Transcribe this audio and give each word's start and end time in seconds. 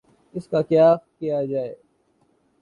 اس 0.33 0.47
کا 0.47 0.61
کیا 0.61 0.95
کیا 1.19 1.43
جائے؟ 1.45 1.73